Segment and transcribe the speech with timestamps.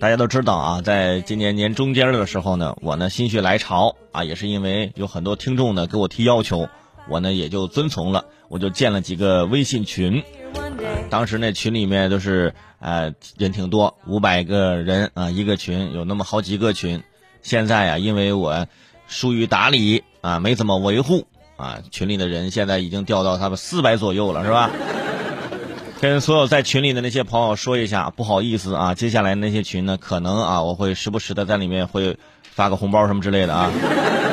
[0.00, 6.68] 大家都知道啊，在今年年中间的时候呢，我呢心血来潮啊，也是因为有很多听众呢给我提要求，
[7.08, 10.22] 我呢也就遵从了，我就建了几个微信群。
[11.10, 17.02] 当时那群里面都是呃人挺多，五百个人啊一个群，有那么好几个群。
[17.42, 18.66] 现在啊，因为我
[19.06, 21.26] 疏于打理啊，没怎么维护
[21.56, 24.70] 啊，群里的人现在已经掉到他们四百左右了，是吧？
[26.00, 33.70] 跟所有在群里的那些朋友说一下，不好意思啊，接下来那些群呢，可能啊，我会时不时的在里面会发个红包什么之类的啊。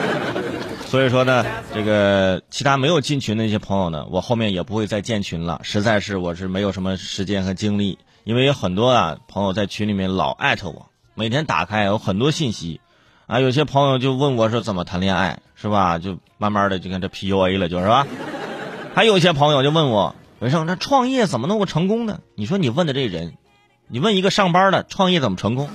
[0.87, 12.79] 所以说呢，这个其他没有进群的那些朋友呢，我后面也不会再建群了，实在是我是没有什么时间和精力，因为有很多啊朋友在群里面老艾特我，每天打开有很多信息，
[13.25, 15.99] 啊，有些朋友就问我说怎么谈恋爱，是吧？
[15.99, 18.07] 就慢慢的就跟这 PUA 了，就是吧？
[18.95, 20.15] 还有一些朋友就问我。
[20.39, 22.19] 文生，那创业怎么能够成功呢？
[22.35, 23.37] 你说你问的这人，
[23.87, 25.67] 你问一个上班的创业怎么成功？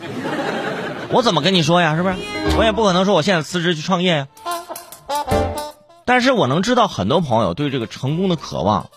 [1.10, 1.96] 我怎么跟你说呀？
[1.96, 2.14] 是不是？
[2.56, 4.28] 我也不可能说我现在辞职去创业呀。
[6.04, 8.88] 但是我能知道很多朋友对这个成功的渴望，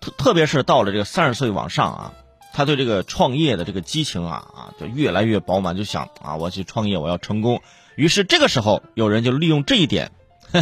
[0.00, 2.12] 特特别是到了这个三十岁往上啊，
[2.52, 7.62] 他对这个创业的这个激情啊啊就越来越饱满，就想啊我去创业，我要成功。
[7.96, 10.12] 于是这个时候有人就利用这一点，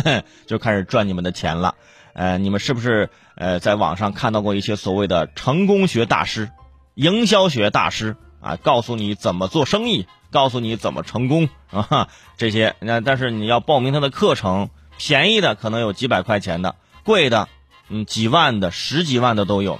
[0.46, 1.74] 就开始赚你们的钱了。
[2.14, 6.50] 呃，你们是不是呃在网上看到过一些所谓的成功学大师、
[6.94, 8.56] 营销学大师啊？
[8.56, 12.08] 告诉你怎么做生意，告诉你怎么成功啊？
[12.36, 14.68] 这些那但是你要报名他的课程，
[14.98, 17.48] 便宜的可能有几百块钱的，贵的
[17.88, 19.78] 嗯几万的、十几万的都有。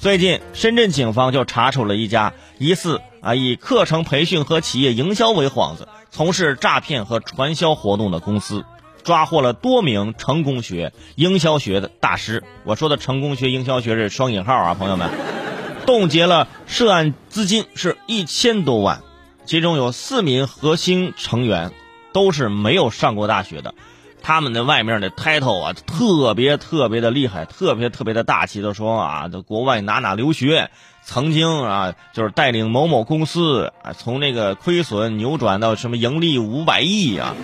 [0.00, 8.66] 最近深圳警方就查处了一家疑似啊以课程培训和企业营销为幌子，从事诈骗和传销活动的公司。
[9.04, 12.42] 抓获了多名成功学、营销学的大师。
[12.64, 15.10] 我说的成功学、营销学是双引号啊，朋友们。
[15.86, 19.02] 冻结了涉案资金是一千多万，
[19.44, 21.72] 其中有四名核心成员
[22.14, 23.74] 都是没有上过大学的。
[24.22, 30.70] 他们的外面的 title 啊，特别特别的厉害，特别特别的大气，都说啊，在国外哪哪留学，
[31.04, 37.36] 曾经啊，就是带领某某公司啊，从那个亏损扭转到什么盈利五百亿啊。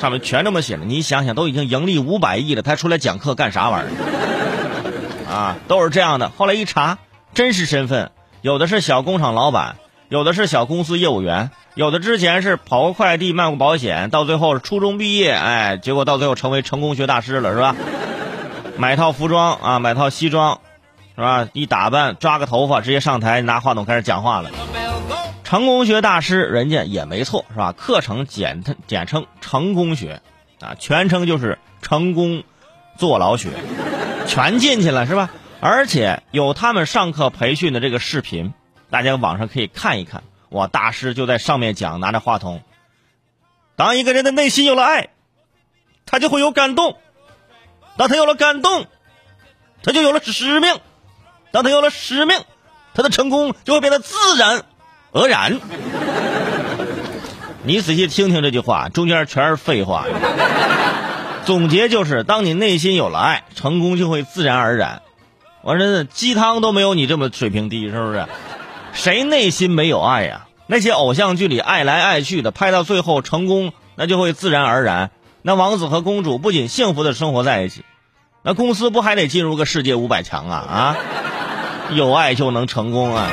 [0.00, 5.30] 上面全这么写着，你想想，都已经盈利五百亿了，他出来讲课干啥玩意儿？
[5.32, 6.30] 啊，都是这样的。
[6.36, 6.98] 后来一查，
[7.32, 8.10] 真实身份
[8.42, 9.76] 有的是小工厂老板，
[10.08, 17.74] 有的是小公司业务员，有的之前是跑过快递、卖过保险，到最后是初中毕业，哎，结果到最后成为成功学大师了，是吧？
[18.76, 20.60] 买套服装啊，买套西装，
[21.14, 21.48] 是吧？
[21.52, 24.50] 一打扮，抓个头发，直接上台拿话筒开始讲话了。
[25.54, 27.70] 成功学大师，人家也没错，是吧？
[27.70, 30.20] 课程简简称成功学，
[30.58, 32.42] 啊，全称就是成功
[32.98, 33.50] 坐牢学，
[34.26, 35.30] 全进去了，是吧？
[35.60, 38.52] 而且有他们上课培训的这个视频，
[38.90, 40.24] 大家网上可以看一看。
[40.48, 42.60] 哇，大师就在上面讲，拿着话筒。
[43.76, 45.10] 当一个人的内心有了爱，
[46.04, 46.94] 他就会有感动；
[47.96, 48.88] 当他有了感动，
[49.84, 50.78] 他就有了使命；
[51.52, 52.40] 当他有了使命，
[52.92, 54.64] 他的成功就会变得自然。
[55.14, 55.60] 愕然，
[57.62, 60.06] 你仔细听听这句话，中间全是废话。
[61.44, 65.02] 总结就是：当你内心有了爱，成功就会自然而然。
[65.62, 68.26] 我说鸡汤都没有你这么水平低，是不是？
[68.92, 70.46] 谁内心没有爱呀？
[70.66, 75.12] 那些偶像剧里爱来爱去的，拍到最后成功，那就会自然而然。
[75.42, 77.84] 那王子和公主不仅幸福的生活在一起，
[78.42, 80.56] 那公司不还得进入个世界五百强啊？
[80.56, 80.96] 啊，
[81.92, 83.30] 有爱就能成功啊！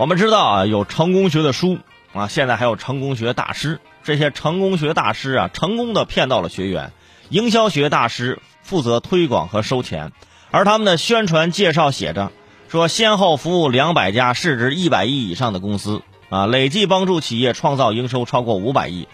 [0.00, 1.76] 我们知道啊，有成功学的书
[2.14, 3.82] 啊，现在还有成功学大师。
[4.02, 6.92] 这些成功学大师啊，成功的骗到了学员。
[7.28, 10.12] 营销学大师负责推广和收钱，
[10.50, 12.32] 而他们的宣传介绍写着
[12.70, 16.00] 说，先后服务两百家市值一百亿以上的公司
[16.30, 19.06] 啊，累计帮助企业创造营收超过五百亿。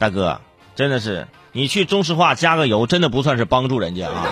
[0.00, 0.40] 大哥，
[0.74, 4.26] 真的是你去中石化加个油，真的不算是帮助人家啊。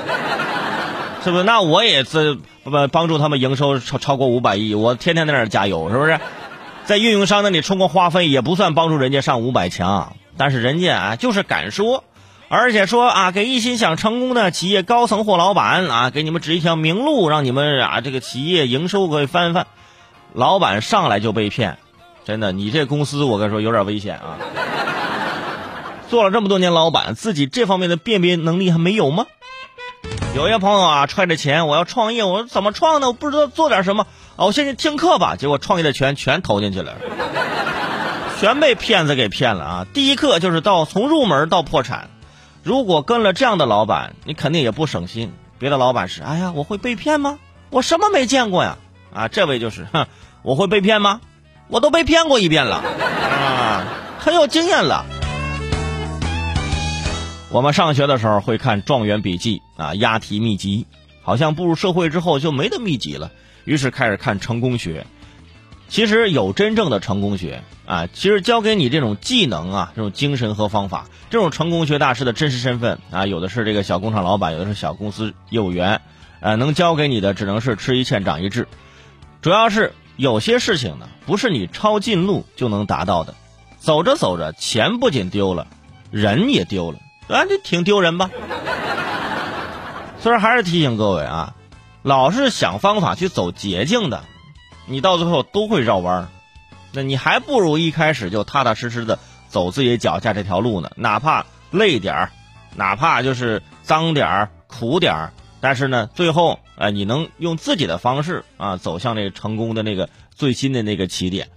[1.22, 1.44] 是不是？
[1.44, 6.18] 那我也是不帮助他们营收超超过五百亿，我天天在那儿加油，是不是？
[6.84, 10.16] 在运营商那里充过话费，也不算帮助人家上五百强。
[10.36, 12.04] 但是人家啊，就是敢说，
[12.48, 19.66] 而且说啊，给一心想成功的企业高层或老板啊，给你们指一条明路，让你们啊这个企业营收可以翻翻。
[20.32, 21.78] 老板上来就被骗，
[22.24, 24.38] 真的，你这公司我跟你说有点危险啊！
[26.08, 29.26] 做了这么多年老板，自己这方面的辨别能力还没有吗？
[30.32, 33.08] 有些朋友啊，揣着钱，我要创业，我怎么创呢？
[33.08, 34.06] 我不知道做点什么
[34.36, 35.34] 啊，我先去听课吧。
[35.36, 36.94] 结果创业的钱全投进去了，
[38.38, 39.86] 全被骗子给骗了啊！
[39.92, 42.10] 第一课就是到从入门到破产，
[42.62, 45.32] 如果跟了这样的老板，你肯定也不省心。
[45.58, 47.38] 别的老板是，哎呀，我会被骗吗？
[47.70, 48.78] 我什么没见过呀？
[49.12, 50.06] 啊，这位就是，哼，
[50.42, 51.20] 我会被骗吗？
[51.66, 53.84] 我都被骗过一遍了，啊，
[54.20, 55.04] 很有经验了。
[57.52, 60.86] 我们上学的时候会看《状元笔记》啊，押题秘籍，
[61.20, 63.32] 好像步入社会之后就没得秘籍了，
[63.64, 65.04] 于是开始看成功学。
[65.88, 76.02] 其实有真正的成功学啊，其实教给你这种技能啊，这种精神和方法，这种成功学大师的真实身份啊，有的是这个小工厂老板，有的是小公司业务员，
[76.38, 78.68] 呃，能教给你的只能是吃一堑长一智。
[79.42, 83.34] 主要是有些事情呢，不是你抄近路就能达到的，
[83.80, 85.66] 走着走着，钱不仅丢了，
[86.12, 88.30] 人也丢了，啊，这挺丢人吧？
[90.18, 91.54] 所以还是提醒各位啊，
[92.02, 94.24] 老是想方法去走捷径的。
[94.86, 96.28] 你到最后都会绕弯儿，
[96.92, 99.18] 那你还不如一开始就踏踏实实的
[99.48, 100.90] 走自己脚下这条路呢。
[100.96, 102.32] 哪怕累点儿，
[102.74, 111.48] 哪怕就是脏点儿、苦点儿，但是呢，最后哎，你能用自己的方式啊，走向那成功的那个最新的那个起点。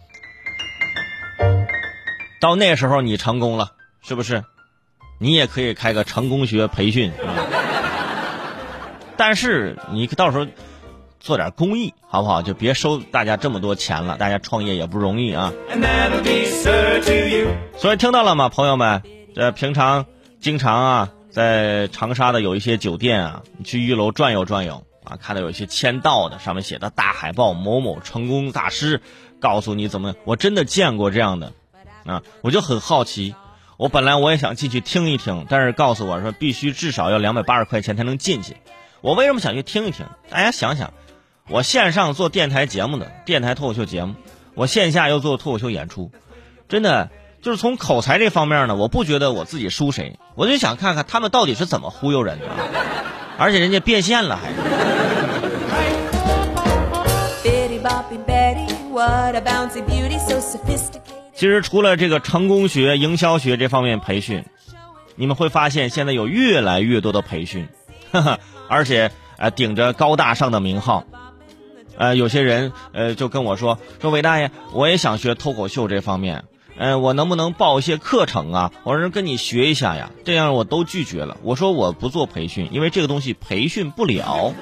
[2.40, 3.72] 到那时候你成功了，
[4.02, 4.44] 是不是？
[5.24, 7.14] 你也可以开个成功学培训，
[9.16, 10.46] 但是你到时候。
[11.26, 12.42] 做点公益好不好？
[12.42, 15.54] 就别收大家这么多钱了，大家创业也不容易啊。
[17.78, 19.02] 所以听到了吗，朋友们？
[19.34, 20.06] 这平常
[20.42, 29.02] 经常啊，在长沙的有一些酒店啊，你去一楼转悠转悠啊，看到有一些签到的，上面写的大海报，某某成功大师，
[29.40, 31.54] 告诉你怎么，我真的见过这样的
[32.06, 33.34] 啊，我就很好奇。
[33.84, 38.56] 我本来我也想进去听一听，但是告诉我说必须至少要两百八十块钱才能进去。
[39.02, 40.06] 我为什么想去听一听？
[40.30, 40.94] 大家想想。
[41.50, 44.16] 我线上做电台节目的电台脱口秀节目，
[44.54, 46.12] 我线下又做脱口秀演出，
[46.70, 47.10] 真的
[47.42, 52.46] 就是从口才这方面呢，我不觉得我自己输谁，我就想看看他们到底是怎么忽悠人的，
[53.38, 54.48] 而且人家变现了还。
[61.36, 64.46] 其实除了这个成功学、营销学这方面培训，
[65.16, 67.68] 你们会发现现在有越来越多的培训，
[68.70, 71.06] 而且呃顶着高大上的名号。
[71.96, 76.46] 呃，有些人呃就跟我说说韦大爷，我也想学脱口秀这方面，
[76.76, 78.72] 嗯，我能不能报一些课程啊？
[78.84, 81.38] 我说跟你学一下呀，这样我都拒绝了。
[81.44, 84.54] 我说我不做培训，因为这个东西培训不了。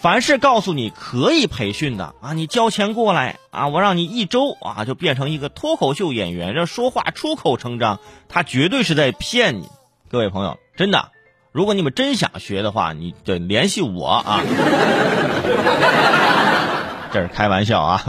[0.00, 9.68] 凡是告诉你可以培训的啊，你交钱过来啊，我让你一周啊就变成一个脱口秀演员，这说话出口成章，他绝对是在骗你。
[10.10, 11.10] 各位朋友，真的。
[11.52, 14.40] 如果你们真想学的话，你得联系我啊！
[17.12, 18.02] 这是开玩笑啊。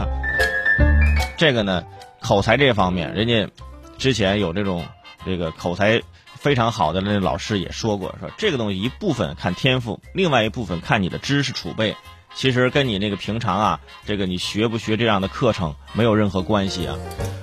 [1.36, 1.84] 这个呢，
[2.20, 3.46] 口才这方面，人家
[3.98, 4.86] 之前有这种
[5.26, 6.00] 这个口才
[6.42, 11.96] 非常好的那老师也说过，说这个东西一部分看天赋，另外一部分看你的知识储备。
[12.34, 16.96] 其实跟你那个平常啊，这个你学不学这样的课程没有任何关系啊。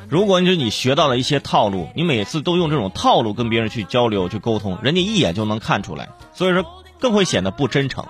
[0.09, 6.65] 如果你说你学到了一些套路，你每次都用这种套路跟别人去交流、去沟通，人家一眼就能看出来，所以说
[6.99, 8.05] 更会显得不真诚。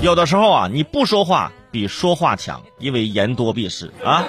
[0.00, 4.24] 有的时候啊，你不说话比说话强，因为言多必失啊。